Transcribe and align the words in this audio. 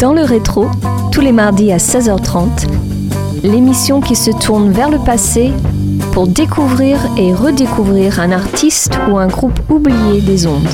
Dans 0.00 0.14
le 0.14 0.22
rétro, 0.22 0.66
tous 1.12 1.20
les 1.20 1.30
mardis 1.30 1.72
à 1.72 1.76
16h30, 1.76 2.66
l'émission 3.42 4.00
qui 4.00 4.16
se 4.16 4.30
tourne 4.30 4.72
vers 4.72 4.88
le 4.88 4.98
passé 4.98 5.52
pour 6.12 6.26
découvrir 6.26 6.96
et 7.18 7.34
redécouvrir 7.34 8.18
un 8.18 8.32
artiste 8.32 8.98
ou 9.10 9.18
un 9.18 9.26
groupe 9.26 9.60
oublié 9.68 10.22
des 10.22 10.46
ondes. 10.46 10.66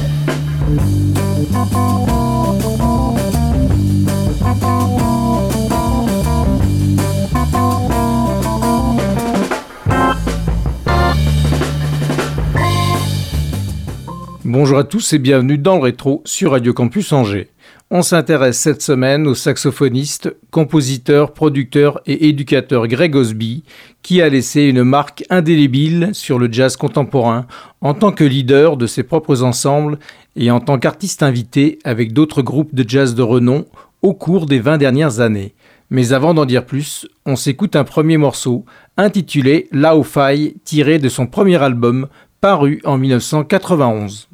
Bonjour 14.45 14.79
à 14.79 14.84
tous 14.84 15.12
et 15.14 15.18
bienvenue 15.18 15.58
dans 15.58 15.74
le 15.74 15.82
rétro 15.82 16.22
sur 16.24 16.52
Radio 16.52 16.72
Campus 16.72 17.12
Angers. 17.12 17.50
On 17.89 18.03
s'intéresse 18.03 18.59
cette 18.59 18.82
semaine 18.82 19.29
au 19.29 19.37
saxophoniste, 19.37 20.34
compositeur, 20.51 21.33
producteur 21.33 22.01
et 22.05 22.29
éducateur 22.29 22.88
Greg 22.88 23.15
Osby, 23.15 23.62
qui 24.02 24.20
a 24.20 24.29
laissé 24.29 24.62
une 24.62 24.83
marque 24.83 25.23
indélébile 25.30 26.10
sur 26.12 26.41
le 26.41 26.52
jazz 26.52 26.77
contemporain 26.77 27.46
en 27.80 27.95
tant 27.95 28.10
que 28.10 28.24
leader 28.24 28.77
de 28.77 28.88
ses 28.88 29.05
propres 29.05 29.45
ensembles 29.45 30.01
et 30.34 30.51
en 30.51 30.59
tant 30.59 30.80
qu'artiste 30.80 31.23
invité 31.23 31.79
avec 31.84 32.12
d'autres 32.12 32.43
groupes 32.43 32.74
de 32.74 32.84
jazz 32.88 33.15
de 33.15 33.23
renom 33.23 33.66
au 34.02 34.15
cours 34.15 34.46
des 34.46 34.59
20 34.59 34.79
dernières 34.79 35.21
années. 35.21 35.55
Mais 35.88 36.12
avant 36.12 36.34
d'en 36.34 36.45
dire 36.45 36.66
plus, 36.66 37.07
on 37.24 37.37
s'écoute 37.37 37.77
un 37.77 37.84
premier 37.84 38.16
morceau 38.16 38.65
intitulé 38.96 39.68
Lao 39.71 40.02
Fai, 40.02 40.57
tiré 40.65 40.98
de 40.98 41.09
son 41.09 41.29
premier 41.29 41.62
album 41.62 42.09
paru 42.41 42.80
en 42.84 42.98
1991. 42.98 44.29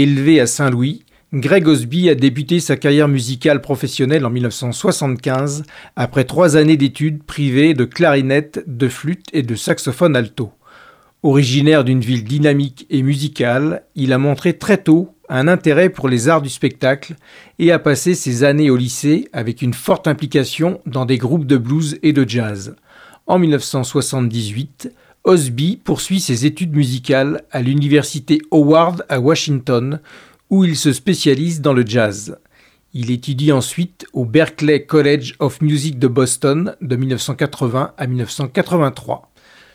Élevé 0.00 0.40
à 0.40 0.46
Saint-Louis, 0.46 1.04
Greg 1.34 1.66
Osby 1.66 2.08
a 2.08 2.14
débuté 2.14 2.60
sa 2.60 2.76
carrière 2.76 3.08
musicale 3.08 3.60
professionnelle 3.60 4.26
en 4.26 4.30
1975 4.30 5.64
après 5.96 6.24
trois 6.24 6.56
années 6.56 6.76
d'études 6.76 7.22
privées 7.22 7.74
de 7.74 7.84
clarinette, 7.84 8.62
de 8.66 8.88
flûte 8.88 9.26
et 9.32 9.42
de 9.42 9.54
saxophone 9.54 10.14
alto. 10.14 10.52
Originaire 11.22 11.84
d'une 11.84 12.00
ville 12.00 12.24
dynamique 12.24 12.86
et 12.90 13.02
musicale, 13.02 13.84
il 13.94 14.12
a 14.12 14.18
montré 14.18 14.58
très 14.58 14.76
tôt 14.76 15.14
un 15.28 15.48
intérêt 15.48 15.88
pour 15.88 16.08
les 16.08 16.28
arts 16.28 16.42
du 16.42 16.50
spectacle 16.50 17.14
et 17.58 17.72
a 17.72 17.78
passé 17.78 18.14
ses 18.14 18.44
années 18.44 18.70
au 18.70 18.76
lycée 18.76 19.28
avec 19.32 19.62
une 19.62 19.72
forte 19.72 20.06
implication 20.06 20.80
dans 20.84 21.06
des 21.06 21.16
groupes 21.18 21.46
de 21.46 21.56
blues 21.56 21.98
et 22.02 22.12
de 22.12 22.28
jazz. 22.28 22.76
En 23.26 23.38
1978, 23.38 24.92
Osby 25.24 25.76
poursuit 25.76 26.18
ses 26.18 26.46
études 26.46 26.74
musicales 26.74 27.44
à 27.52 27.62
l'université 27.62 28.40
Howard 28.50 29.06
à 29.08 29.20
Washington, 29.20 30.00
où 30.50 30.64
il 30.64 30.76
se 30.76 30.92
spécialise 30.92 31.60
dans 31.60 31.72
le 31.72 31.86
jazz. 31.86 32.38
Il 32.92 33.10
étudie 33.12 33.52
ensuite 33.52 34.04
au 34.12 34.24
Berklee 34.24 34.84
College 34.84 35.34
of 35.38 35.60
Music 35.60 35.98
de 36.00 36.08
Boston 36.08 36.74
de 36.80 36.96
1980 36.96 37.94
à 37.96 38.06
1983. 38.06 39.30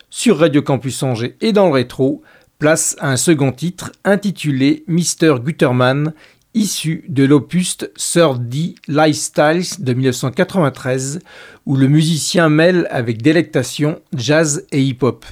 Sur 0.10 0.40
Radio 0.40 0.62
Campus 0.62 1.02
Angers 1.02 1.38
et 1.40 1.54
dans 1.54 1.68
le 1.68 1.74
rétro, 1.74 2.22
place 2.60 2.98
à 3.00 3.10
un 3.10 3.18
second 3.18 3.54
titre 3.54 3.94
intitulé 4.04 4.84
Mr. 4.88 5.40
Gutterman, 5.42 6.14
issu 6.54 7.06
de 7.08 7.24
l'opus 7.24 7.78
Sir 7.96 8.38
D. 8.38 8.76
Lifestyles 8.90 9.80
de 9.80 9.94
1993, 9.94 11.20
où 11.66 11.78
le 11.78 11.88
musicien 11.88 12.50
mêle 12.50 12.88
avec 12.92 13.22
délectation 13.22 14.02
jazz 14.14 14.66
et 14.72 14.82
hip-hop. 14.82 15.26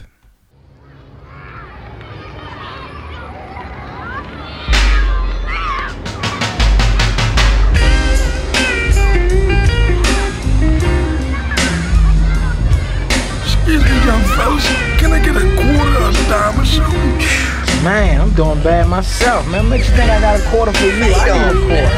Man, 17.85 18.17
I'm 18.19 18.33
doing 18.33 18.57
bad 18.63 18.89
myself, 18.89 19.47
man. 19.47 19.69
Makes 19.69 19.89
you 19.89 19.95
think 19.95 20.09
I 20.09 20.19
got 20.19 20.41
a 20.41 20.43
quarter 20.49 20.73
for 20.73 20.89
you. 20.89 21.05
I 21.05 21.05
need 21.05 21.53
a 21.53 21.61
quarter. 21.69 21.93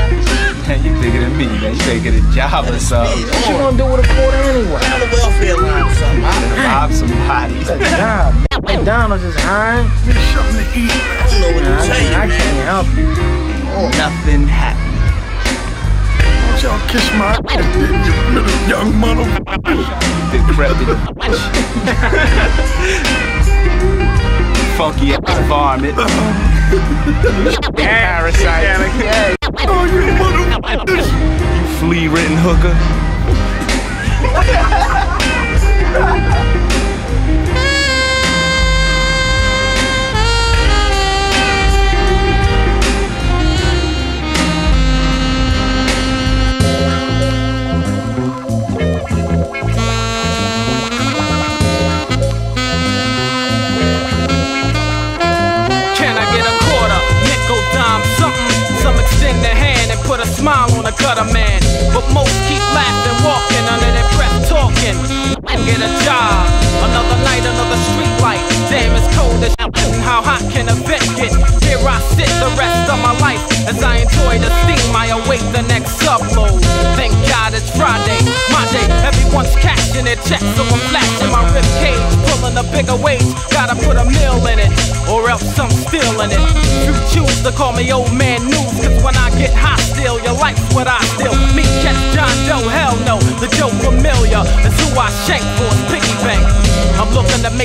Man, 0.67 0.83
you 0.83 0.91
bigger 0.99 1.23
than 1.23 1.31
me, 1.39 1.47
man. 1.47 1.79
You 1.79 1.79
better 1.87 2.03
get 2.03 2.11
a 2.11 2.19
job 2.35 2.67
or 2.67 2.75
something. 2.75 3.23
What 3.23 3.47
you 3.47 3.55
gonna 3.55 3.79
do 3.79 3.87
with 3.87 4.03
a 4.03 4.07
quarter 4.11 4.35
anyway? 4.51 4.83
On 4.83 4.99
the 4.99 5.07
welfare 5.15 5.55
line 5.55 5.87
or 5.87 5.95
something. 5.95 6.27
Rob 6.59 6.91
somebody. 6.91 7.55
A. 7.71 8.35
McDonald's 8.67 9.23
is 9.23 9.31
hiring. 9.39 9.87
Get 10.03 10.19
something 10.35 10.59
to 10.59 10.67
eat. 10.75 10.91
I 10.91 11.23
don't 11.23 11.39
know 11.39 11.55
what 11.55 11.63
to 11.63 11.71
I, 11.71 11.87
tell 11.87 12.03
you, 12.03 12.19
I 12.19 12.27
can't 12.35 12.67
help 12.67 12.91
you. 12.91 13.07
Nothing 13.95 14.43
happened. 14.43 14.91
Don't 16.51 16.67
y'all 16.67 16.83
kiss 16.91 17.07
my 17.15 17.39
ass, 17.47 17.63
you 17.79 17.87
little 18.35 18.59
young 18.67 18.91
motherfucker. 18.91 19.87
Decrepit. 20.35 20.83
Funky 24.77 25.11
ass 25.11 25.39
varmint. 25.47 25.97
Parasite. 27.75 28.87
Oh, 29.67 29.85
you 29.85 30.01
motherfuckers. 30.21 31.07
You 31.57 31.65
flea 31.79 32.07
ridden 32.07 32.37
hooker. 32.37 32.75
gutter 60.99 61.25
man. 61.33 61.61
But 61.93 62.05
most 62.13 62.33
keep 62.47 62.63
laughing, 62.73 63.17
walking 63.25 63.65
under 63.69 63.91
their 63.91 64.09
breath, 64.15 64.49
talking. 64.49 65.36
Get 65.65 65.81
a 65.81 65.91
job, 66.05 66.45
another 66.83 67.17
night, 67.23 67.43
another 67.45 67.79
street 67.89 68.15
light. 68.21 68.43
Damn, 68.69 68.95
it's 68.95 69.07
cold 69.17 69.43
as 69.43 69.57
how 70.07 70.23
hot 70.23 70.39
can 70.51 70.69
a 70.71 70.75
vet 70.87 71.03
get? 71.19 71.35
Here 71.67 71.83
I 71.83 71.99
sit 72.15 72.31
the 72.39 72.47
rest 72.55 72.87
of 72.87 72.97
my 73.03 73.11
life 73.19 73.43
as 73.67 73.83
I 73.83 74.07
enjoy 74.07 74.39
the 74.39 74.47
steam. 74.63 74.95
I 74.95 75.11
await 75.11 75.43
the 75.51 75.63
next 75.67 75.99
upload. 76.07 76.63
Thank 76.95 77.11
God 77.27 77.51
it's 77.51 77.67
Friday, 77.75 78.17
my 78.55 78.63
day. 78.71 78.87
Everyone's 79.03 79.51
cashing 79.59 80.05
their 80.05 80.15
checks, 80.23 80.47
so 80.55 80.63
I'm 80.63 80.79
flashing 80.87 81.31
my 81.31 81.43
rib 81.51 81.67
cage, 81.83 81.99
pulling 82.27 82.55
a 82.55 82.63
bigger 82.71 82.95
wage. 82.95 83.27
Gotta 83.51 83.75
put 83.83 83.99
a 83.99 84.05
meal 84.07 84.39
in 84.47 84.59
it, 84.63 84.71
or 85.11 85.27
else 85.29 85.59
I'm 85.59 85.71
stealing 85.71 86.31
it. 86.31 86.43
You 86.87 86.95
choose 87.11 87.43
to 87.43 87.51
call 87.51 87.73
me 87.75 87.91
old 87.91 88.11
man 88.15 88.47
news, 88.47 88.75
cause 88.79 88.97
when 89.03 89.15
I 89.15 89.27
get 89.35 89.51
hostile, 89.51 90.19
your 90.23 90.39
life's 90.39 90.63
what 90.73 90.87
I 90.87 91.03
steal. 91.15 91.35
Me 91.51 91.63
catch 91.83 91.99
John 92.15 92.31
Doe, 92.47 92.67
hell 92.67 92.95
no, 93.03 93.19
the 93.43 93.47
Joe 93.55 93.71
familiar 93.83 94.43
is 94.63 94.75
who 94.79 94.87
I 94.95 95.11
shank 95.27 95.46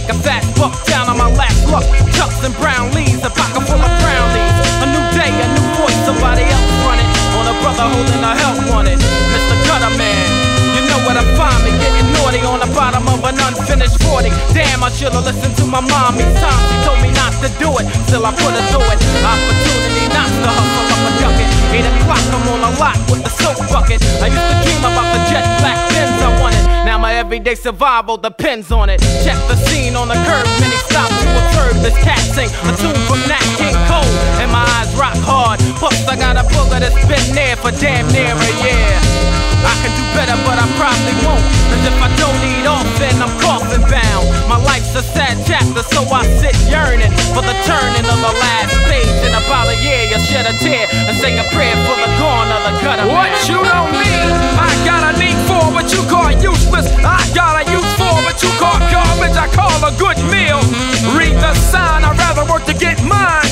make 0.03 0.15
a 0.15 0.19
fat 0.23 0.43
buck 0.59 0.75
down 0.87 1.09
on 1.09 1.17
my 1.19 1.31
last 1.31 1.63
luck. 1.71 1.87
Chucks 2.15 2.43
and 2.43 2.55
brown 2.59 2.91
leaves, 2.91 3.23
a 3.23 3.31
pocket 3.31 3.63
full 3.63 3.79
of 3.79 3.93
brownies. 4.03 4.55
A 4.83 4.87
new 4.91 5.05
day, 5.15 5.31
a 5.31 5.47
new 5.55 5.67
voice, 5.79 5.99
somebody 6.03 6.43
else 6.43 6.71
running. 6.83 7.07
On 7.39 7.47
a 7.47 7.55
brother 7.63 7.87
holding 7.87 8.23
a 8.23 8.33
help 8.35 8.59
wanted. 8.71 8.99
Mr. 8.99 9.55
Gutter 9.67 9.95
Man, 9.95 10.27
you 10.75 10.83
know 10.91 10.99
where 11.07 11.15
to 11.15 11.27
find 11.39 11.59
me. 11.63 11.71
Getting 11.79 12.11
naughty 12.19 12.43
on 12.43 12.59
the 12.59 12.71
bottom 12.75 13.07
of 13.07 13.23
an 13.23 13.39
unfinished 13.39 14.03
40. 14.03 14.31
Damn, 14.51 14.83
I 14.83 14.91
should've 14.91 15.23
listened 15.23 15.55
to 15.63 15.65
my 15.67 15.81
mom 15.81 16.19
each 16.19 16.35
time 16.43 16.63
she 16.67 16.77
told 16.83 16.99
me 16.99 17.11
not 17.15 17.33
to 17.39 17.49
do 17.63 17.71
it. 17.79 17.87
Still, 18.11 18.27
I 18.27 18.35
put 18.35 18.53
her 18.53 18.65
through 18.75 18.89
it. 18.91 18.99
Opportunity 19.23 20.05
not 20.11 20.31
to 20.31 20.51
hustle 20.51 20.91
up 20.91 21.03
a 21.07 21.11
ducket. 21.23 21.49
Eight 21.71 21.87
o'clock, 21.87 22.25
I'm 22.35 22.47
on 22.51 22.63
a 22.67 22.73
lot 22.83 22.99
with 23.07 23.23
the 23.23 23.33
soap 23.39 23.59
bucket. 23.71 24.03
I 24.19 24.27
used 24.27 24.49
to 24.51 24.57
dream 24.67 24.83
about 24.83 25.09
the 25.15 25.21
jet 25.31 25.47
black 25.63 25.79
Benz 25.95 26.19
I 26.21 26.42
my 27.03 27.15
everyday 27.15 27.57
survival 27.57 28.17
depends 28.17 28.71
on 28.71 28.89
it. 28.89 29.01
Check 29.25 29.37
the 29.49 29.57
scene 29.57 29.97
on 29.97 30.07
the 30.07 30.15
curb, 30.15 30.47
many 30.61 30.77
stop 30.87 31.11
to 31.11 31.29
observe 31.43 31.83
this 31.83 31.99
cat 31.99 32.21
sing 32.21 32.47
a 32.47 32.77
tune 32.79 32.95
from 33.11 33.19
Nat 33.27 33.43
King 33.59 33.75
Cole. 33.91 34.15
And 34.41 34.51
my 34.53 34.63
eyes 34.79 34.95
rock 34.95 35.17
hard. 35.27 35.59
Plus, 35.81 36.07
I 36.07 36.15
got 36.15 36.37
a 36.37 36.45
booger 36.55 36.79
that's 36.79 36.95
been 37.09 37.35
there 37.35 37.57
for 37.57 37.73
damn 37.73 38.07
near 38.13 38.33
a 38.33 38.51
year. 38.63 39.42
I 39.65 39.75
can 39.83 39.93
do 39.95 40.05
better, 40.15 40.37
but 40.45 40.59
I 40.59 40.67
probably 40.79 41.15
won't. 41.23 41.45
Cause 41.71 41.85
if 41.87 41.97
I 42.03 42.11
don't 42.19 42.41
eat 42.43 42.67
off, 42.67 42.87
then 42.99 43.17
I'm 43.23 43.33
coffin 43.41 43.83
bound. 43.87 44.27
My 44.51 44.59
life's 44.59 44.95
a 44.95 45.03
sad 45.03 45.39
chapter, 45.47 45.83
so 45.95 46.05
I 46.11 46.27
sit 46.43 46.55
yearning 46.69 47.11
for 47.33 47.43
the 47.43 47.57
turning 47.65 48.05
of 48.05 48.19
the 48.19 48.35
last 48.43 48.75
page. 48.91 49.09
In 49.25 49.33
about 49.33 49.71
a 49.71 49.77
year, 49.81 50.11
you 50.11 50.19
shed 50.19 50.47
a 50.47 50.55
tear 50.59 50.87
and 50.91 51.15
say 51.17 51.39
a 51.39 51.47
prayer 51.55 51.77
for 51.87 51.97
the 51.97 52.11
gone 52.19 52.51
of 52.51 52.63
the 52.67 52.75
gutter. 52.83 53.07
What 53.07 53.33
you 53.49 53.59
don't 53.63 53.93
need, 53.95 54.31
I 54.59 54.71
got 54.85 55.03
a 55.09 55.13
need 55.19 55.39
for 55.47 55.63
what 55.73 55.89
you 55.95 56.03
call 56.11 56.31
useless. 56.35 56.91
I 57.01 57.23
got 57.35 57.63
a 57.63 57.65
use 57.71 57.93
for 57.97 58.13
what 58.27 58.43
you 58.43 58.51
call 58.59 58.79
garbage. 58.91 59.37
I 59.39 59.49
call 59.55 59.73
a 59.87 59.93
good 59.97 60.19
meal. 60.29 60.61
Read 61.17 61.39
the 61.39 61.55
sign, 61.55 62.05
I'd 62.05 62.19
rather 62.19 62.45
work 62.51 62.65
to 62.67 62.75
get 62.75 62.99
mine. 63.05 63.47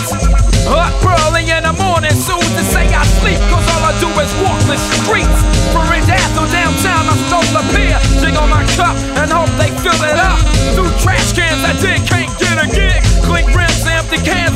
Up 0.70 0.94
early 1.02 1.50
in 1.50 1.64
the 1.64 1.72
morning, 1.72 2.14
soon 2.14 2.38
to 2.38 2.62
say 2.70 2.86
I 2.94 2.99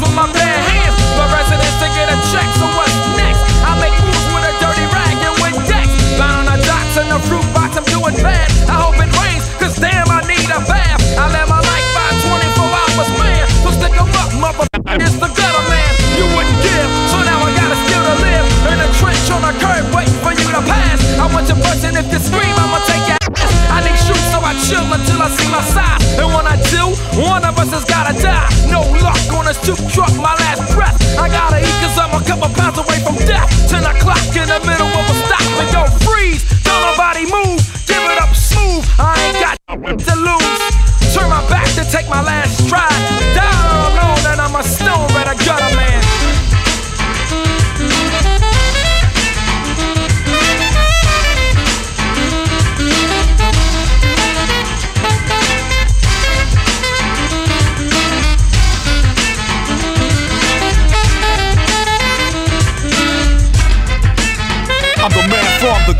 cans 0.05 0.17
my 0.17 0.34
two 29.65 29.75
truck, 29.89 30.15
my 30.17 30.34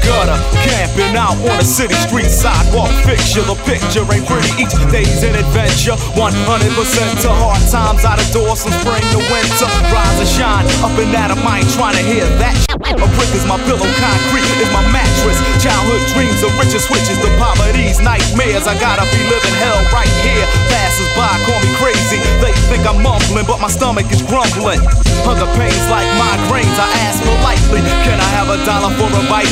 gutter, 0.07 0.39
camping 0.65 1.17
out 1.17 1.37
on 1.41 1.57
a 1.61 1.65
city 1.65 1.95
street 2.07 2.31
sidewalk. 2.31 2.93
Fixture 3.05 3.45
the 3.45 3.57
picture 3.65 4.05
ain't 4.13 4.27
pretty. 4.29 4.51
Each 4.61 4.75
day's 4.93 5.23
an 5.25 5.35
adventure. 5.35 5.97
100% 6.17 7.23
to 7.25 7.31
hard 7.33 7.61
times 7.69 8.05
out 8.05 8.21
of 8.21 8.29
doors 8.33 8.63
from 8.63 8.73
spring 8.81 9.05
to 9.13 9.21
winter. 9.33 9.69
Rise 9.93 10.19
and 10.21 10.31
shine 10.31 10.67
up 10.85 10.95
and 10.97 11.11
'em. 11.15 11.41
of 11.41 11.59
ain't 11.59 11.71
trying 11.73 11.97
to 11.97 12.05
hear 12.05 12.27
that. 12.41 12.57
A 12.85 13.07
brick 13.17 13.33
is 13.35 13.47
my 13.49 13.59
pillow, 13.65 13.89
concrete 13.99 14.49
is 14.61 14.71
my 14.73 14.85
mattress. 14.93 15.39
Childhood 15.63 16.03
dreams 16.13 16.41
of 16.43 16.53
riches 16.59 16.85
switches 16.85 17.19
to 17.19 17.29
poverty's 17.41 17.99
nightmares. 18.01 18.67
I 18.67 18.75
gotta 18.79 19.05
be 19.09 19.21
living 19.29 19.57
hell 19.63 19.81
right 19.93 20.11
here. 20.23 20.47
Passers 20.69 21.11
by 21.17 21.33
call 21.47 21.61
me 21.61 21.71
crazy. 21.81 22.19
They 22.41 22.53
think 22.69 22.87
I'm 22.87 23.01
mumbling, 23.03 23.47
but 23.47 23.61
my 23.61 23.69
stomach 23.69 24.11
is 24.13 24.23
grumbling. 24.23 24.81
Hunger 25.25 25.49
pains 25.57 25.87
like 25.89 26.09
migraines. 26.21 26.77
I 26.77 26.89
ask 27.09 27.23
politely, 27.25 27.81
can 28.05 28.21
I 28.21 28.31
have 28.37 28.49
a 28.51 28.59
dollar 28.65 28.93
for 28.99 29.09
a 29.09 29.23
bite? 29.31 29.49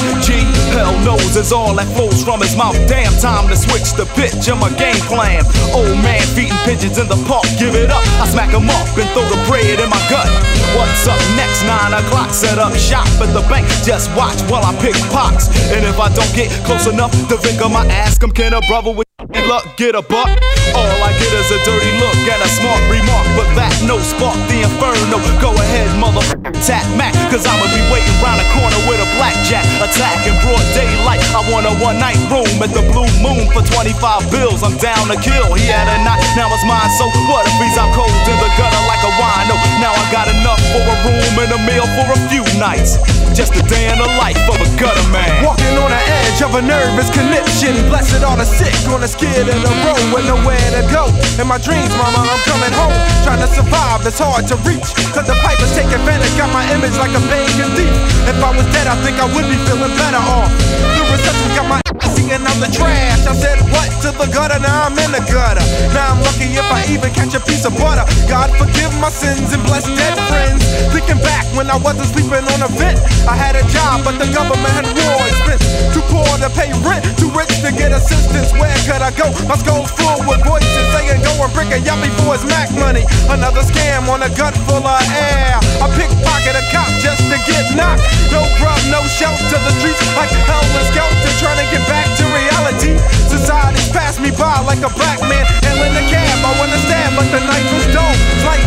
Hell 0.72 0.96
knows 1.04 1.36
it's 1.36 1.52
all 1.52 1.74
that 1.76 1.88
flows 1.94 2.24
from 2.24 2.40
his 2.40 2.56
mouth. 2.56 2.76
Damn 2.88 3.12
time 3.20 3.48
to 3.48 3.56
switch 3.56 3.92
the 3.94 4.06
pitch 4.16 4.48
of 4.48 4.58
my 4.58 4.70
game 4.80 4.98
plan. 5.06 5.44
Old 5.74 5.98
man 6.02 6.22
feeding 6.34 6.56
pigeons 6.64 6.98
in 6.98 7.08
the 7.08 7.20
park, 7.28 7.44
give 7.58 7.74
it 7.74 7.90
up. 7.90 8.02
I 8.18 8.26
smack 8.26 8.50
him 8.50 8.68
and 8.68 9.08
throw 9.12 9.26
the 9.28 9.40
bread 9.46 9.78
in 9.78 9.88
my 9.88 10.02
gut. 10.08 10.28
What's 10.74 11.06
up 11.06 11.20
next? 11.36 11.62
Nine 11.64 11.92
o'clock, 11.92 12.30
set 12.30 12.58
up 12.58 12.74
shop 12.74 13.06
at 13.20 13.30
the 13.36 13.44
bank. 13.48 13.68
Just 13.84 14.10
watch 14.16 14.40
while 14.50 14.64
I 14.64 14.72
pick 14.80 14.96
pox. 15.12 15.48
And 15.70 15.84
if 15.84 16.00
I 16.00 16.08
don't 16.12 16.32
get 16.34 16.50
close 16.64 16.86
enough, 16.86 17.12
the 17.28 17.36
victim 17.36 17.76
I 17.76 17.86
ask 17.86 18.22
him, 18.22 18.32
can 18.32 18.54
a 18.54 18.60
brother 18.66 18.90
with 18.90 19.11
luck 19.48 19.76
get 19.76 19.94
a 19.94 20.02
buck? 20.02 20.28
All 20.74 20.98
I 21.04 21.12
get 21.18 21.32
is 21.36 21.50
a 21.52 21.58
dirty 21.64 21.92
look 21.98 22.16
and 22.28 22.40
a 22.42 22.48
smart 22.48 22.80
remark, 22.88 23.26
but 23.36 23.48
that 23.56 23.72
no 23.84 23.98
spark 23.98 24.36
the 24.48 24.64
inferno. 24.64 25.18
Go 25.40 25.52
ahead, 25.52 25.88
mother 26.00 26.24
tap 26.62 26.86
Mac, 26.94 27.10
cause 27.26 27.42
I'ma 27.42 27.66
be 27.74 27.82
waiting 27.90 28.14
round 28.22 28.38
the 28.38 28.46
corner 28.54 28.78
with 28.86 29.02
a 29.02 29.08
blackjack 29.18 29.66
attack 29.82 30.22
in 30.30 30.34
broad 30.46 30.62
daylight. 30.72 31.20
I 31.34 31.42
want 31.50 31.66
a 31.66 31.74
one 31.82 31.98
night 31.98 32.18
room 32.30 32.46
at 32.62 32.70
the 32.70 32.86
Blue 32.94 33.10
Moon 33.18 33.50
for 33.50 33.66
25 33.66 34.30
bills. 34.30 34.62
I'm 34.62 34.78
down 34.78 35.10
to 35.10 35.18
kill. 35.18 35.52
He 35.58 35.66
had 35.66 35.90
a 35.90 35.98
night, 36.06 36.22
now 36.38 36.46
it's 36.54 36.62
mine. 36.64 36.86
So 36.96 37.10
what 37.26 37.44
if 37.50 37.56
he's 37.58 37.74
out 37.76 37.90
cold 37.98 38.14
in 38.30 38.38
the 38.38 38.50
gutter 38.54 38.82
like 38.86 39.02
a 39.02 39.12
wino? 39.18 39.58
Now 39.82 39.90
I 39.90 40.04
got 40.14 40.30
enough 40.30 40.62
for 40.70 40.82
a 40.82 40.96
room 41.02 41.34
and 41.42 41.50
a 41.52 41.60
meal 41.66 41.86
for 41.98 42.06
a 42.14 42.18
few 42.30 42.46
nights. 42.62 42.96
Just 43.34 43.56
a 43.58 43.64
day 43.66 43.90
in 43.90 43.98
the 43.98 44.10
life 44.22 44.38
of 44.46 44.60
a 44.60 44.68
gutter 44.78 45.08
man. 45.10 45.42
Walking 45.42 45.74
on 45.82 45.90
the 45.90 46.02
edge 46.22 46.40
of 46.46 46.54
a 46.54 46.62
nervous 46.62 47.10
conniption. 47.10 47.74
Blessed 47.90 48.22
are 48.22 48.36
the 48.36 48.46
sick 48.46 48.76
on 48.92 49.00
the 49.00 49.10
skid 49.22 49.46
in 49.46 49.62
a 49.62 49.72
row 49.86 50.00
with 50.10 50.26
nowhere 50.26 50.68
to 50.74 50.82
go. 50.90 51.06
In 51.38 51.46
my 51.46 51.58
dreams, 51.62 51.94
mama, 51.94 52.26
I'm 52.26 52.42
coming 52.42 52.74
home. 52.74 52.98
Trying 53.22 53.38
to 53.38 53.50
survive, 53.54 54.02
it's 54.02 54.18
hard 54.18 54.50
to 54.50 54.56
reach. 54.66 54.90
Cause 55.14 55.26
the 55.30 55.38
pipers 55.38 55.70
take 55.78 55.86
advantage, 55.94 56.34
got 56.34 56.50
my 56.50 56.66
image 56.74 56.98
like 56.98 57.14
a 57.14 57.22
begging 57.30 57.70
thief. 57.78 57.94
If 58.26 58.42
I 58.42 58.50
was 58.50 58.66
dead, 58.74 58.90
I 58.90 58.98
think 59.06 59.22
I 59.22 59.30
would 59.30 59.46
be 59.46 59.58
feeling 59.70 59.94
better 59.94 60.18
off. 60.18 60.50
The 60.98 61.04
reception 61.06 61.48
got 61.54 61.66
my 61.70 61.78
seeing 62.18 62.42
out 62.42 62.58
the 62.58 62.70
trash. 62.74 63.22
I 63.30 63.34
said, 63.38 63.62
what 63.70 63.86
to 64.02 64.10
the 64.10 64.26
gutter? 64.34 64.58
Now 64.58 64.90
I'm 64.90 64.98
in 64.98 65.14
the 65.14 65.22
gutter. 65.30 65.62
Now 65.94 66.18
I'm 66.18 66.20
lucky 66.26 66.50
if 66.50 66.66
I 66.66 66.82
even 66.90 67.14
catch 67.14 67.38
a 67.38 67.42
piece 67.46 67.62
of 67.64 67.78
butter. 67.78 68.02
God 68.26 68.50
forgive 68.58 68.90
my 68.98 69.08
sins 69.08 69.54
and 69.54 69.62
bless 69.62 69.86
dead 69.86 70.18
friends. 70.26 70.66
Thinking 70.90 71.22
back 71.22 71.46
when 71.54 71.70
I 71.70 71.78
wasn't 71.78 72.10
sleeping 72.10 72.42
on 72.42 72.60
a 72.66 72.70
vent. 72.74 72.98
I 73.30 73.38
had 73.38 73.54
a 73.54 73.64
job, 73.70 74.02
but 74.02 74.18
the 74.18 74.26
government 74.34 74.74
had 74.74 74.88
war 74.90 75.22
expense. 75.30 75.62
Too 75.94 76.02
poor 76.10 76.26
to 76.42 76.50
pay 76.58 76.74
rent, 76.82 77.06
too 77.18 77.30
rich 77.30 77.62
to 77.62 77.70
get 77.70 77.94
assistance. 77.94 78.50
Where 78.58 78.74
could 78.88 79.02
I 79.04 79.11
go? 79.16 79.28
My 79.48 79.56
skull's 79.56 79.90
full 79.92 80.20
with 80.24 80.42
voices 80.44 80.86
saying, 80.92 81.20
go 81.22 81.32
and 81.42 81.52
brick 81.52 81.70
a 81.72 81.80
yuppie 81.80 82.12
for 82.20 82.36
his 82.36 82.44
Mac 82.48 82.70
money. 82.76 83.04
Another 83.28 83.62
scam 83.62 84.08
on 84.08 84.22
a 84.22 84.30
gut 84.36 84.54
full 84.68 84.84
of 84.84 85.02
air. 85.12 85.58
I 85.82 85.86
pickpocket 85.96 86.56
a 86.56 86.64
cop 86.72 86.88
just 87.00 87.22
to 87.28 87.36
get 87.44 87.74
knocked. 87.76 88.04
No 88.32 88.44
grub, 88.60 88.78
no 88.88 89.00
shelter. 89.08 89.58
The 89.58 89.72
streets 89.80 90.00
like 90.16 90.32
hell 90.48 90.62
and 90.62 90.86
skelter 90.88 91.32
trying 91.42 91.60
to 91.60 91.68
get 91.74 91.82
back 91.90 92.08
to 92.18 92.24
reality. 92.30 92.96
Society's 93.28 93.90
passed 93.90 94.20
me 94.20 94.30
by 94.30 94.60
like 94.64 94.82
a 94.86 94.92
black 94.94 95.20
man. 95.26 95.44
In 95.82 95.98
the 95.98 96.06
cab, 96.14 96.38
I 96.46 96.54
wanna 96.62 96.78
stab, 96.86 97.10
but 97.18 97.26
the 97.34 97.42
night 97.42 97.66
was 97.74 97.86
dull. 97.90 98.14
Like 98.46 98.61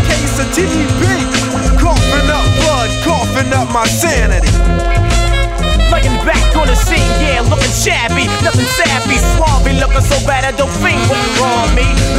so 10.06 10.28
bad 10.28 10.46
I 10.46 10.52
don't 10.52 10.70
think. 10.70 11.25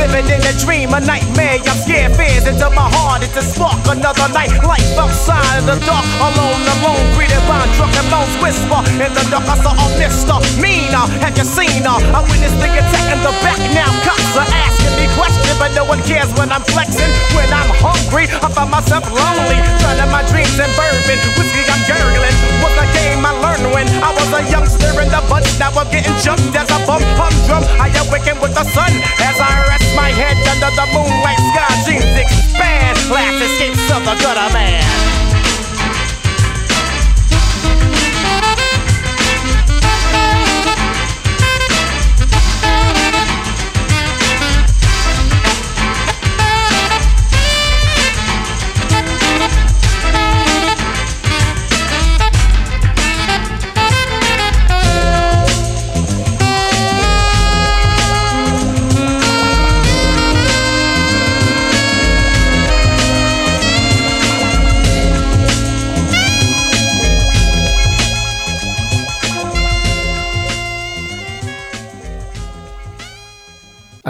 Living 0.06 0.38
in 0.38 0.42
a 0.46 0.54
dream, 0.62 0.94
a 0.94 1.02
nightmare, 1.02 1.58
I'm 1.66 1.78
scared 1.82 2.14
fears 2.14 2.46
into 2.46 2.70
my 2.70 2.86
heart, 2.94 3.26
it's 3.26 3.34
a 3.34 3.42
spark, 3.42 3.82
another 3.90 4.30
night, 4.30 4.54
life 4.62 4.94
outside 4.94 5.58
of 5.58 5.66
the 5.66 5.74
dark, 5.82 6.06
alone, 6.22 6.62
alone, 6.78 7.02
greeted 7.18 7.42
by 7.50 7.58
a 7.58 7.66
drunken 7.74 8.06
moans, 8.06 8.30
whisper 8.38 8.86
in 9.02 9.10
the 9.10 9.24
dark, 9.34 9.42
I 9.50 9.58
saw 9.66 9.74
a 9.74 9.86
Mr. 9.98 10.38
Meaner, 10.62 11.10
have 11.26 11.34
you 11.34 11.42
seen 11.42 11.82
her? 11.82 11.98
I 12.14 12.22
witnessed 12.22 12.54
the 12.62 12.70
attack 12.70 13.06
in 13.10 13.20
the 13.26 13.34
back, 13.42 13.58
now 13.74 13.90
cops 14.06 14.30
are 14.38 14.46
asking 14.46 14.94
me 14.94 15.10
questions, 15.18 15.58
but 15.58 15.74
no 15.74 15.82
one 15.82 15.98
cares 16.06 16.30
when 16.38 16.54
I'm 16.54 16.62
flexing, 16.70 17.10
when 17.34 17.50
I'm 17.50 17.66
hungry, 17.82 18.30
I 18.30 18.46
find 18.46 18.70
myself 18.70 19.10
lonely, 19.10 19.58
trying 19.82 20.06
my 20.14 20.22
dreams 20.30 20.54
and 20.54 20.70
bourbon, 20.78 21.18
whiskey 21.34 21.66
I'm 21.66 21.82
gurgling, 21.82 22.36
was 22.62 22.74
a 22.78 22.86
game 22.94 23.26
I 23.26 23.34
learned 23.42 23.74
when 23.74 23.86
I 23.98 24.14
was 24.14 24.30
a 24.30 24.42
youngster 24.54 24.94
in 25.02 25.10
the 25.10 25.22
bunch. 25.26 25.50
Now 25.58 25.74
I'm 25.74 25.90
getting 25.90 26.14
jumped 26.22 26.54
as 26.54 26.70
a 26.70 26.78
bump 26.86 27.04
humdrum. 27.18 27.64
I 27.80 27.90
awaken 28.06 28.38
with 28.40 28.54
the 28.54 28.64
sun 28.70 28.92
as 29.18 29.36
I 29.40 29.50
rest 29.66 29.95
my 29.96 30.12
head 30.12 30.36
under 30.52 30.70
the 30.76 30.86
moonlight 30.92 31.40
sky. 31.50 31.72
Dreams 31.88 32.04
expand, 32.20 32.98
last 33.10 33.42
escapes 33.42 33.90
of 33.90 34.04
the 34.04 34.14
gutter 34.22 34.52
man. 34.52 35.25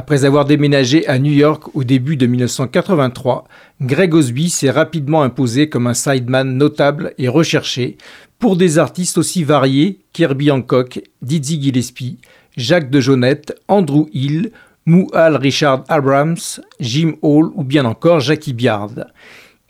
Après 0.06 0.24
avoir 0.24 0.44
déménagé 0.44 1.04
à 1.08 1.18
New 1.18 1.32
York 1.32 1.74
au 1.74 1.82
début 1.82 2.16
de 2.16 2.28
1983, 2.28 3.42
Greg 3.80 4.14
Osby 4.14 4.50
s'est 4.50 4.70
rapidement 4.70 5.24
imposé 5.24 5.68
comme 5.68 5.88
un 5.88 5.94
sideman 5.94 6.56
notable 6.56 7.12
et 7.18 7.26
recherché 7.26 7.96
pour 8.38 8.56
des 8.56 8.78
artistes 8.78 9.18
aussi 9.18 9.42
variés 9.42 9.98
qu'Herbie 10.12 10.52
Hancock, 10.52 11.00
Dizzy 11.22 11.60
Gillespie, 11.60 12.18
Jacques 12.56 12.88
de 12.88 13.00
Jonette, 13.00 13.60
Andrew 13.66 14.06
Hill, 14.12 14.52
Mouhal 14.84 15.34
Richard 15.34 15.82
Abrams, 15.88 16.60
Jim 16.78 17.14
Hall 17.22 17.50
ou 17.56 17.64
bien 17.64 17.84
encore 17.84 18.20
Jackie 18.20 18.52
Biard. 18.52 19.06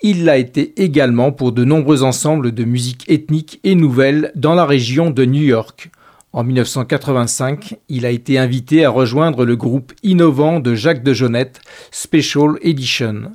Il 0.02 0.26
l'a 0.26 0.36
été 0.36 0.74
également 0.76 1.32
pour 1.32 1.52
de 1.52 1.64
nombreux 1.64 2.02
ensembles 2.02 2.52
de 2.52 2.64
musique 2.64 3.08
ethnique 3.08 3.58
et 3.64 3.74
nouvelle 3.74 4.32
dans 4.34 4.54
la 4.54 4.66
région 4.66 5.08
de 5.08 5.24
New 5.24 5.44
York. 5.44 5.90
En 6.36 6.44
1985, 6.44 7.78
il 7.88 8.04
a 8.04 8.10
été 8.10 8.36
invité 8.36 8.84
à 8.84 8.90
rejoindre 8.90 9.46
le 9.46 9.56
groupe 9.56 9.94
innovant 10.02 10.60
de 10.60 10.74
Jacques 10.74 11.02
de 11.02 11.14
Jonette, 11.14 11.62
Special 11.90 12.58
Edition. 12.60 13.32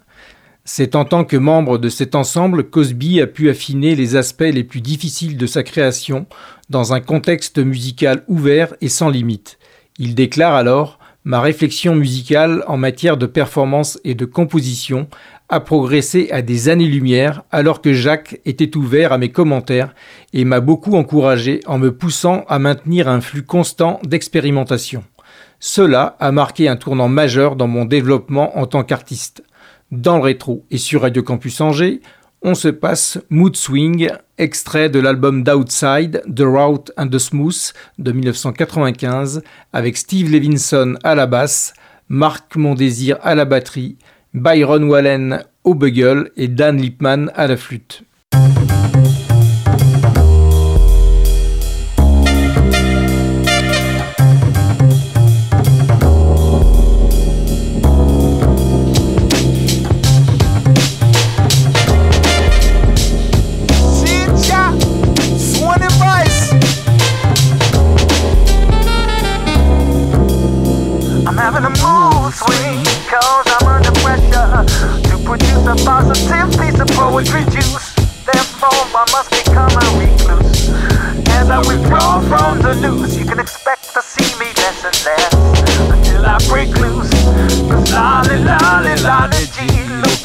C'est 0.65 0.93
en 0.93 1.03
tant 1.03 1.23
que 1.23 1.35
membre 1.35 1.79
de 1.79 1.89
cet 1.89 2.13
ensemble 2.13 2.69
qu'Osby 2.69 3.19
a 3.19 3.25
pu 3.25 3.49
affiner 3.49 3.95
les 3.95 4.17
aspects 4.17 4.41
les 4.41 4.63
plus 4.63 4.81
difficiles 4.81 5.35
de 5.35 5.47
sa 5.47 5.63
création 5.63 6.27
dans 6.69 6.93
un 6.93 6.99
contexte 6.99 7.57
musical 7.57 8.23
ouvert 8.27 8.75
et 8.81 8.87
sans 8.87 9.09
limite. 9.09 9.57
Il 9.97 10.13
déclare 10.13 10.53
alors 10.53 10.99
Ma 11.23 11.39
réflexion 11.39 11.93
musicale 11.93 12.63
en 12.65 12.77
matière 12.77 13.15
de 13.15 13.27
performance 13.27 13.99
et 14.03 14.15
de 14.15 14.25
composition 14.25 15.07
a 15.51 15.59
progressé 15.59 16.29
à 16.31 16.41
des 16.41 16.69
années-lumière 16.69 17.43
alors 17.51 17.81
que 17.81 17.93
Jacques 17.93 18.39
était 18.45 18.75
ouvert 18.77 19.11
à 19.11 19.17
mes 19.17 19.31
commentaires 19.31 19.93
et 20.33 20.45
m'a 20.45 20.61
beaucoup 20.61 20.95
encouragé 20.95 21.59
en 21.67 21.77
me 21.77 21.91
poussant 21.91 22.45
à 22.47 22.57
maintenir 22.57 23.07
un 23.07 23.21
flux 23.21 23.43
constant 23.43 23.99
d'expérimentation. 24.03 25.03
Cela 25.59 26.15
a 26.19 26.31
marqué 26.31 26.67
un 26.67 26.77
tournant 26.77 27.09
majeur 27.09 27.55
dans 27.55 27.67
mon 27.67 27.85
développement 27.85 28.57
en 28.57 28.65
tant 28.65 28.83
qu'artiste. 28.83 29.43
Dans 29.91 30.15
le 30.15 30.23
rétro 30.23 30.65
et 30.71 30.77
sur 30.77 31.01
Radio 31.01 31.21
Campus 31.21 31.59
Angers, 31.59 32.01
on 32.41 32.55
se 32.55 32.69
passe 32.69 33.19
Mood 33.29 33.55
Swing, 33.55 34.09
extrait 34.37 34.89
de 34.89 34.99
l'album 34.99 35.43
d'Outside, 35.43 36.23
The 36.33 36.43
Route 36.43 36.91
and 36.97 37.09
the 37.09 37.19
Smooth 37.19 37.73
de 37.99 38.11
1995, 38.11 39.43
avec 39.73 39.97
Steve 39.97 40.31
Levinson 40.31 40.95
à 41.03 41.13
la 41.13 41.27
basse, 41.27 41.73
Marc 42.07 42.55
Mondésir 42.55 43.19
à 43.21 43.35
la 43.35 43.45
batterie, 43.45 43.97
Byron 44.33 44.85
Wallen 44.85 45.43
au 45.65 45.73
bugle 45.73 46.31
et 46.37 46.47
Dan 46.47 46.77
Lipman 46.77 47.29
à 47.35 47.47
la 47.47 47.57
flûte. 47.57 48.03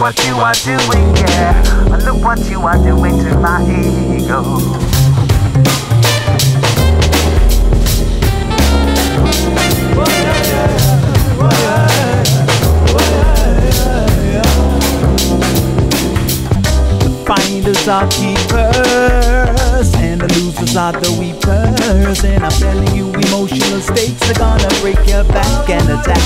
What 0.07 0.25
you 0.25 0.37
are 0.37 0.55
doing, 0.63 1.17
yeah. 1.17 1.99
Look 2.05 2.23
what 2.23 2.39
you 2.49 2.61
are 2.61 2.79
doing 2.79 3.19
to 3.19 3.39
my 3.41 3.61
ego. 3.65 4.45
finders 17.27 17.89
are 17.89 18.07
keepers, 18.07 19.56
the 20.27 20.41
losers 20.41 20.77
are 20.77 20.93
the 20.93 21.13
weepers. 21.19 22.25
And 22.25 22.45
I'm 22.45 22.51
telling 22.51 22.95
you, 22.97 23.13
emotional 23.13 23.81
states 23.81 24.23
are 24.31 24.39
gonna 24.39 24.69
break 24.81 24.99
your 25.07 25.25
back 25.25 25.69
and 25.71 25.89
attack. 25.91 26.21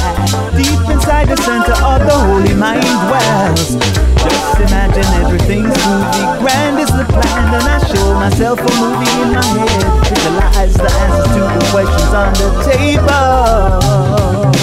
Deep 0.56 0.80
inside 0.90 1.28
the 1.28 1.36
center 1.36 1.72
of 1.72 2.00
the 2.06 2.16
holy 2.16 2.54
mind 2.54 2.82
dwells. 2.82 3.76
Just 4.20 4.60
imagine 4.60 5.06
everything's 5.24 5.74
smoothly 5.80 6.24
grand 6.40 6.78
is 6.78 6.90
the 6.90 7.04
plan, 7.04 7.54
and 7.54 7.64
I 7.64 7.78
show 7.88 8.14
myself 8.14 8.60
a 8.60 8.72
movie 8.80 9.10
in 9.22 9.32
my 9.32 9.44
head. 9.44 9.84
Visualize 10.08 10.74
the 10.74 10.90
answers 11.04 11.28
to 11.34 11.40
the 11.40 11.64
questions 11.70 12.14
on 12.14 12.32
the 12.34 12.50
table. 12.68 14.59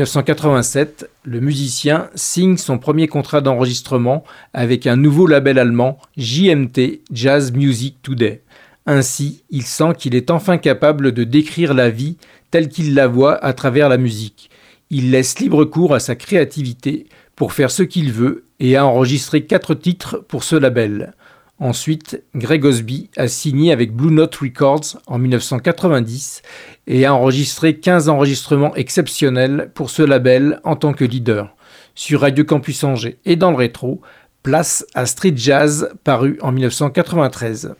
1987, 0.00 1.10
le 1.24 1.40
musicien 1.40 2.08
signe 2.14 2.56
son 2.56 2.78
premier 2.78 3.06
contrat 3.06 3.42
d'enregistrement 3.42 4.24
avec 4.54 4.86
un 4.86 4.96
nouveau 4.96 5.26
label 5.26 5.58
allemand, 5.58 5.98
JMT 6.16 7.02
Jazz 7.12 7.52
Music 7.52 7.98
Today. 8.02 8.40
Ainsi, 8.86 9.44
il 9.50 9.62
sent 9.62 9.92
qu'il 9.98 10.14
est 10.14 10.30
enfin 10.30 10.56
capable 10.56 11.12
de 11.12 11.22
décrire 11.22 11.74
la 11.74 11.90
vie 11.90 12.16
telle 12.50 12.70
qu'il 12.70 12.94
la 12.94 13.08
voit 13.08 13.44
à 13.44 13.52
travers 13.52 13.90
la 13.90 13.98
musique. 13.98 14.48
Il 14.88 15.10
laisse 15.10 15.38
libre 15.38 15.66
cours 15.66 15.92
à 15.92 16.00
sa 16.00 16.14
créativité 16.14 17.06
pour 17.36 17.52
faire 17.52 17.70
ce 17.70 17.82
qu'il 17.82 18.10
veut 18.10 18.46
et 18.58 18.76
a 18.76 18.86
enregistré 18.86 19.44
quatre 19.44 19.74
titres 19.74 20.16
pour 20.16 20.44
ce 20.44 20.56
label. 20.56 21.12
Ensuite, 21.60 22.22
Greg 22.34 22.64
Osby 22.64 23.10
a 23.18 23.28
signé 23.28 23.70
avec 23.70 23.92
Blue 23.92 24.10
Note 24.10 24.34
Records 24.36 24.98
en 25.06 25.18
1990 25.18 26.40
et 26.86 27.04
a 27.04 27.14
enregistré 27.14 27.76
15 27.76 28.08
enregistrements 28.08 28.74
exceptionnels 28.76 29.70
pour 29.74 29.90
ce 29.90 30.02
label 30.02 30.58
en 30.64 30.74
tant 30.74 30.94
que 30.94 31.04
leader. 31.04 31.54
Sur 31.94 32.22
Radio 32.22 32.44
Campus 32.44 32.82
Angers 32.82 33.18
et 33.26 33.36
dans 33.36 33.50
le 33.50 33.58
rétro, 33.58 34.00
place 34.42 34.86
à 34.94 35.04
Street 35.04 35.34
Jazz 35.36 35.90
paru 36.02 36.38
en 36.40 36.50
1993. 36.50 37.74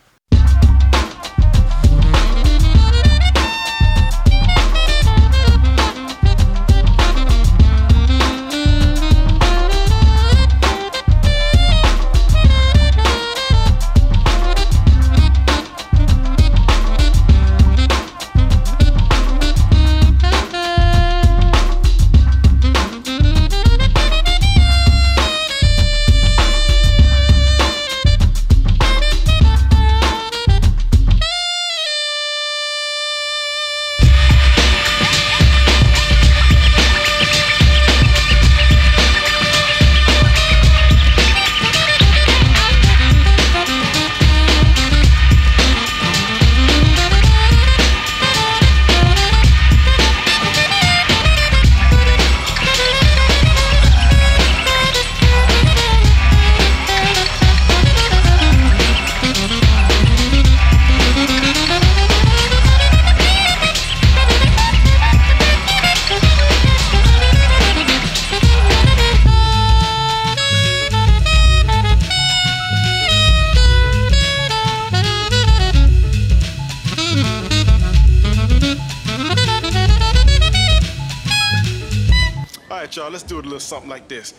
Like 83.90 84.08
this. 84.08 84.32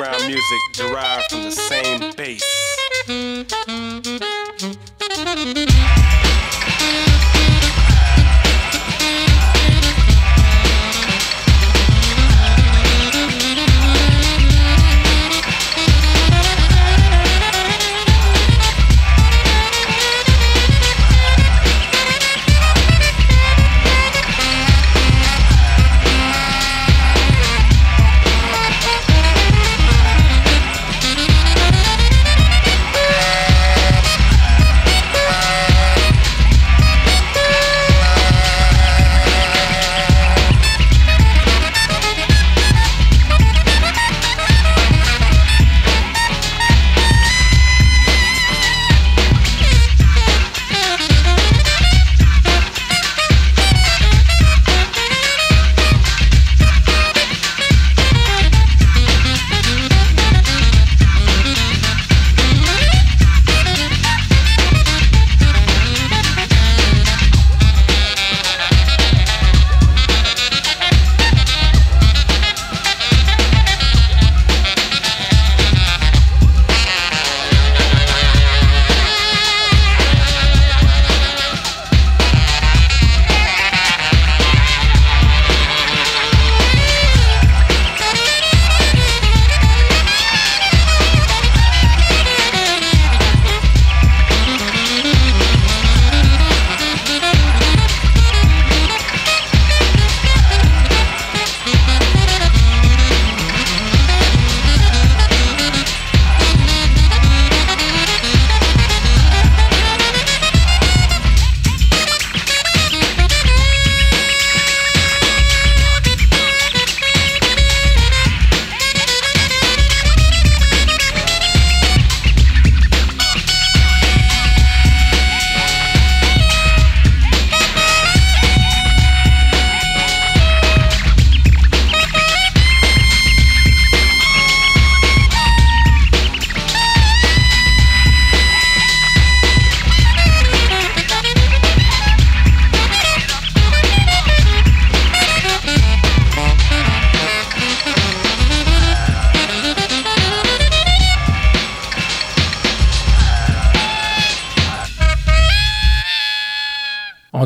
underground 0.00 0.26
music 0.26 0.60
derived 0.72 1.30
from 1.30 1.42
the 1.42 1.50
same 1.50 2.12
base. 2.16 2.40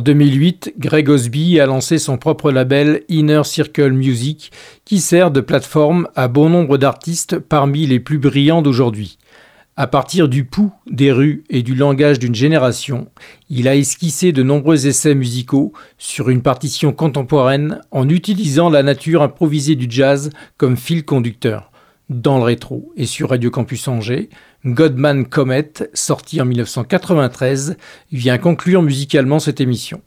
2008, 0.04 0.74
Greg 0.78 1.08
Osby 1.08 1.58
a 1.58 1.66
lancé 1.66 1.98
son 1.98 2.18
propre 2.18 2.52
label 2.52 3.02
Inner 3.08 3.40
Circle 3.44 3.92
Music 3.92 4.52
qui 4.84 5.00
sert 5.00 5.30
de 5.30 5.40
plateforme 5.40 6.08
à 6.14 6.28
bon 6.28 6.50
nombre 6.50 6.76
d'artistes 6.76 7.38
parmi 7.38 7.86
les 7.86 8.00
plus 8.00 8.18
brillants 8.18 8.60
d'aujourd'hui. 8.60 9.16
À 9.76 9.86
partir 9.86 10.28
du 10.28 10.44
pouls, 10.44 10.72
des 10.86 11.10
rues 11.10 11.42
et 11.48 11.62
du 11.62 11.74
langage 11.74 12.18
d'une 12.18 12.34
génération, 12.34 13.08
il 13.48 13.66
a 13.66 13.76
esquissé 13.76 14.30
de 14.30 14.42
nombreux 14.42 14.86
essais 14.86 15.14
musicaux 15.14 15.72
sur 15.96 16.28
une 16.28 16.42
partition 16.42 16.92
contemporaine 16.92 17.80
en 17.90 18.06
utilisant 18.10 18.68
la 18.68 18.82
nature 18.82 19.22
improvisée 19.22 19.74
du 19.74 19.86
jazz 19.88 20.28
comme 20.58 20.76
fil 20.76 21.06
conducteur. 21.06 21.72
Dans 22.10 22.36
le 22.36 22.44
rétro 22.44 22.92
et 22.98 23.06
sur 23.06 23.30
Radio 23.30 23.50
Campus 23.50 23.88
Angers, 23.88 24.28
Godman 24.64 25.26
Comet, 25.26 25.72
sorti 25.92 26.40
en 26.40 26.46
1993, 26.46 27.76
vient 28.12 28.38
conclure 28.38 28.82
musicalement 28.82 29.38
cette 29.38 29.60
émission. 29.60 30.00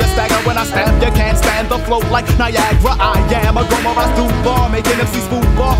And 0.00 0.10
it's 0.10 1.42
rap. 1.44 1.68
Them 1.68 1.80
float 1.82 2.04
like 2.10 2.26
Niagara. 2.38 2.96
I 2.98 3.18
am 3.44 3.56
a 3.56 3.64
grumber. 3.68 3.94
I 3.96 4.06
do 4.16 4.26
far. 4.44 4.68
Making 4.68 5.00
MC's 5.00 5.28
move 5.30 5.60
off 5.60 5.78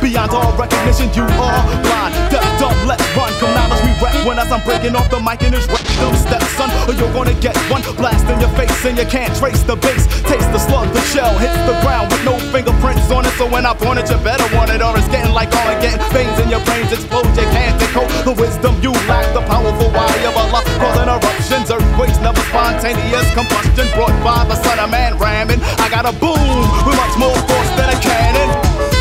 beyond 0.00 0.30
all 0.30 0.52
recognition, 0.56 1.10
you 1.14 1.26
are 1.26 1.62
blind. 1.82 2.14
Don't 2.62 2.78
let 2.86 3.00
run. 3.16 3.32
come 3.40 3.52
now 3.54 3.74
as 3.74 3.82
we 3.82 3.92
wrap. 3.98 4.14
When 4.26 4.38
as 4.38 4.50
I'm 4.52 4.62
breaking 4.62 4.94
off 4.94 5.10
the 5.10 5.20
mic 5.20 5.42
and 5.42 5.54
it's 5.54 5.66
wreck, 5.66 5.82
no 5.98 6.12
steps, 6.14 6.46
son, 6.56 6.70
or 6.88 6.94
you're 6.94 7.12
gonna 7.12 7.34
get 7.40 7.56
one 7.66 7.82
blast 7.96 8.26
in 8.30 8.38
your 8.40 8.50
face 8.54 8.84
and 8.84 8.96
you 8.96 9.06
can't 9.06 9.34
trace 9.36 9.62
the 9.62 9.76
base. 9.76 10.06
Taste 10.22 10.50
the 10.52 10.58
slug, 10.58 10.86
the 10.94 11.00
shell 11.12 11.34
hits 11.38 11.58
the 11.66 11.74
ground 11.82 12.12
with 12.12 12.24
no 12.24 12.38
fingerprints 12.54 13.10
on 13.10 13.26
it. 13.26 13.34
So 13.34 13.50
when 13.50 13.66
I 13.66 13.74
point 13.74 13.98
it, 13.98 14.08
you 14.10 14.18
better 14.22 14.46
want 14.54 14.70
it, 14.70 14.80
or 14.82 14.96
it's 14.96 15.08
getting 15.08 15.34
like 15.34 15.50
Armageddon. 15.52 16.00
Veins 16.14 16.38
in 16.38 16.48
your 16.50 16.62
brains 16.64 16.92
explode, 16.92 17.26
you 17.34 17.46
can't 17.50 17.76
decode 17.80 18.10
the 18.22 18.32
wisdom 18.32 18.78
you 18.82 18.92
lack. 19.10 19.26
The 19.34 19.42
powerful 19.42 19.90
wire 19.90 20.28
of 20.28 20.36
Allah 20.36 20.62
causing 20.78 21.10
eruptions, 21.10 21.70
earthquakes, 21.70 22.18
never 22.22 22.42
spontaneous 22.50 23.26
combustion 23.48 23.86
brought 23.94 24.16
by 24.24 24.44
the 24.44 24.54
son 24.62 24.78
of 24.78 24.90
man 24.90 25.18
ramming. 25.18 25.60
I 25.78 25.88
got 25.90 26.06
a 26.06 26.12
boom 26.12 26.38
with 26.86 26.96
much 26.96 27.18
more 27.18 27.36
force 27.46 27.70
than 27.76 27.90
a 27.90 28.00
cannon. 28.00 28.95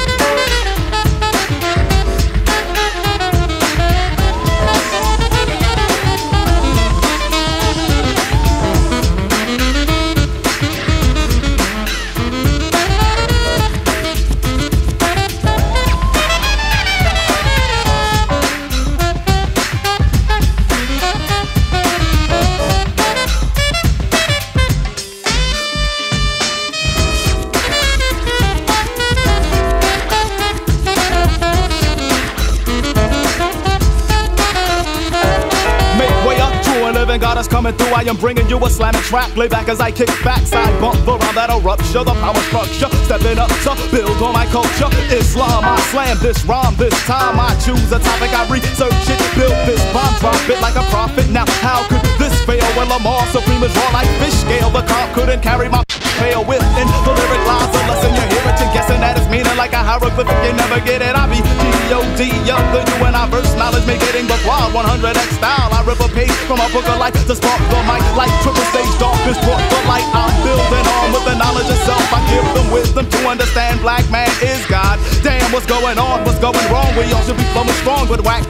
Coming 37.44 37.75
through. 37.75 37.92
I 37.92 38.04
am 38.08 38.15
bringing 38.15 38.48
you 38.48 38.58
a 38.63 38.69
slamming 38.69 39.02
track. 39.02 39.36
Lay 39.36 39.50
back 39.50 39.67
as 39.67 39.81
I 39.81 39.92
kick 39.92 40.08
back, 40.23 40.48
side 40.48 40.71
bump 40.79 41.06
around 41.06 41.36
that 41.36 41.52
rupture. 41.62 42.04
The 42.04 42.15
power 42.23 42.42
structure, 42.48 42.88
stepping 43.04 43.38
up 43.38 43.52
to 43.67 43.75
build 43.92 44.15
on 44.23 44.33
my 44.33 44.46
culture. 44.48 44.88
Islam, 45.12 45.67
I 45.67 45.75
slam 45.92 46.17
this 46.21 46.44
rhyme. 46.46 46.75
This 46.77 46.96
time 47.06 47.38
I 47.40 47.52
choose 47.60 47.92
a 47.92 48.00
topic, 48.00 48.31
I 48.31 48.48
research 48.48 49.06
it, 49.12 49.19
build 49.36 49.58
this 49.67 49.83
bomb, 49.92 50.15
drop 50.23 50.40
it 50.48 50.62
like 50.62 50.75
a 50.79 50.86
prophet. 50.90 51.29
Now, 51.29 51.46
how 51.60 51.83
could 51.92 52.04
this 52.17 52.33
fail 52.46 52.65
when 52.79 52.88
Lamar 52.88 53.27
Supreme 53.27 53.63
is 53.63 53.75
raw 53.75 53.90
like 53.92 54.08
fish 54.23 54.33
scale? 54.33 54.71
The 54.71 54.81
cop 54.88 55.13
couldn't 55.13 55.42
carry 55.42 55.67
my 55.67 55.85
fail 56.20 56.44
within 56.46 56.88
the 57.04 57.12
lyric 57.12 57.44
lies 57.48 57.72
a 57.76 57.82
lesson 57.90 58.12
you 58.16 58.26
hear 58.32 58.46
it, 58.48 58.56
you're 58.60 58.74
guessing 58.74 59.00
that 59.02 59.18
it's 59.18 59.30
meaning 59.30 59.56
like 59.58 59.74
a 59.74 59.82
hieroglyphic. 59.82 60.36
You 60.46 60.54
never 60.56 60.80
get 60.80 61.02
it. 61.02 61.13
I 61.16 61.28
be 61.28 61.40
G-O-D, 61.86 62.22
young, 62.50 62.66
the 62.74 62.82
you 62.82 62.98
and 63.06 63.16
I 63.16 63.30
verse 63.30 63.54
knowledge, 63.56 63.86
make 63.86 64.02
it 64.02 64.16
in 64.18 64.26
the 64.26 64.38
quad 64.42 64.74
100x 64.74 65.38
style. 65.38 65.70
I 65.70 65.86
rip 65.86 66.02
a 66.02 66.10
page 66.10 66.34
from 66.50 66.58
a 66.58 66.68
book 66.74 66.88
of 66.90 66.98
life 66.98 67.13
to 67.13 67.36
spark 67.36 67.62
the 67.70 67.80
mic 67.86 68.02
like 68.18 68.34
triple 68.42 68.66
stage 68.74 68.90
darkness 68.98 69.38
brought 69.46 69.62
the 69.70 69.80
light. 69.86 70.08
I'm 70.18 70.34
building 70.42 70.86
on 70.98 71.13
with 71.13 71.26
the 71.30 71.36
knowledge 71.38 71.70
of 71.70 71.80
self. 71.86 72.02
I 72.10 72.20
give 72.32 72.48
them 72.58 72.68
wisdom 72.74 73.06
to 73.06 73.20
understand 73.30 73.82
black 73.86 74.06
man 74.10 74.30
is 74.42 74.66
God. 74.66 74.98
Damn, 75.22 75.52
what's 75.54 75.70
going 75.70 75.98
on? 76.02 76.26
What's 76.26 76.40
going 76.42 76.66
wrong? 76.74 76.90
We 76.98 77.06
all 77.13 77.22
should 77.22 77.38
be 77.38 77.48
flowing 77.54 77.78
strong 77.86 78.10
with 78.10 78.26
whack 78.26 78.44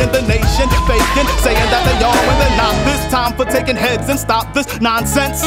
in 0.00 0.08
the 0.12 0.22
nation, 0.24 0.68
faking, 0.88 1.28
saying 1.44 1.68
that 1.68 1.82
they 1.84 1.98
are 2.00 2.20
when 2.24 2.36
they're 2.40 2.56
not. 2.56 2.72
This 2.88 3.02
time 3.12 3.36
for 3.36 3.44
taking 3.44 3.76
heads 3.76 4.08
and 4.08 4.18
stop 4.18 4.54
this 4.54 4.80
nonsense. 4.80 5.44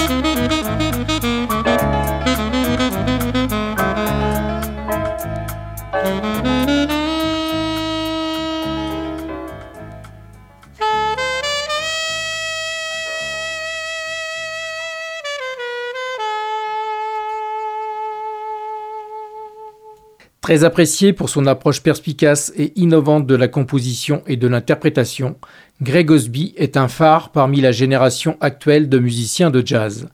Très 20.41 20.65
apprécié 20.65 21.13
pour 21.13 21.29
son 21.29 21.45
approche 21.45 21.81
perspicace 21.81 22.51
et 22.57 22.73
innovante 22.75 23.25
de 23.25 23.35
la 23.35 23.47
composition 23.47 24.21
et 24.27 24.35
de 24.35 24.47
l'interprétation, 24.47 25.37
Greg 25.81 26.11
Osby 26.11 26.53
est 26.57 26.75
un 26.75 26.87
phare 26.87 27.31
parmi 27.31 27.61
la 27.61 27.71
génération 27.71 28.37
actuelle 28.41 28.89
de 28.89 28.99
musiciens 28.99 29.49
de 29.49 29.65
jazz. 29.65 30.09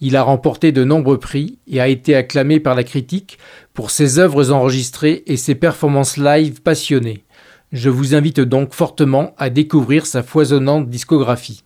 Il 0.00 0.16
a 0.16 0.22
remporté 0.22 0.72
de 0.72 0.84
nombreux 0.84 1.18
prix 1.18 1.58
et 1.66 1.80
a 1.80 1.88
été 1.88 2.14
acclamé 2.14 2.60
par 2.60 2.74
la 2.74 2.84
critique 2.84 3.38
pour 3.74 3.90
ses 3.90 4.18
œuvres 4.18 4.52
enregistrées 4.52 5.22
et 5.26 5.36
ses 5.36 5.54
performances 5.54 6.16
live 6.16 6.62
passionnées. 6.62 7.24
Je 7.72 7.90
vous 7.90 8.14
invite 8.14 8.40
donc 8.40 8.72
fortement 8.72 9.34
à 9.36 9.50
découvrir 9.50 10.06
sa 10.06 10.22
foisonnante 10.22 10.88
discographie. 10.88 11.64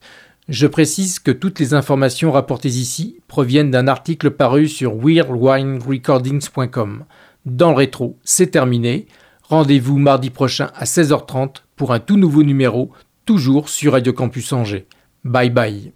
Je 0.48 0.66
précise 0.66 1.20
que 1.20 1.30
toutes 1.30 1.60
les 1.60 1.74
informations 1.74 2.32
rapportées 2.32 2.68
ici 2.68 3.18
proviennent 3.28 3.70
d'un 3.70 3.86
article 3.86 4.32
paru 4.32 4.66
sur 4.66 4.96
weirdwinerecordings.com. 4.96 7.04
Dans 7.46 7.70
le 7.70 7.76
rétro, 7.76 8.18
c'est 8.24 8.50
terminé. 8.50 9.06
Rendez-vous 9.42 9.98
mardi 9.98 10.30
prochain 10.30 10.70
à 10.74 10.84
16h30 10.84 11.62
pour 11.76 11.92
un 11.92 12.00
tout 12.00 12.16
nouveau 12.16 12.42
numéro, 12.42 12.90
toujours 13.24 13.68
sur 13.68 13.92
Radio 13.92 14.12
Campus 14.12 14.52
Angers. 14.52 14.86
Bye 15.24 15.50
bye. 15.50 15.92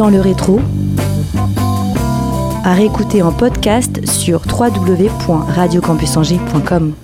Dans 0.00 0.08
le 0.08 0.18
rétro, 0.18 0.58
à 2.64 2.72
réécouter 2.72 3.20
en 3.20 3.32
podcast 3.32 4.00
sur 4.08 4.40
www.radiocampusangers.com. 4.48 6.94